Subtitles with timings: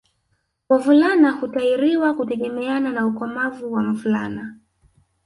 [0.69, 4.57] Wavulana hutahiriwa kutegemeana na ukomavu wa mvulana